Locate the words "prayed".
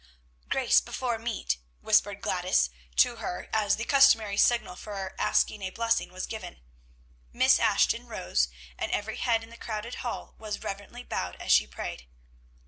11.67-12.07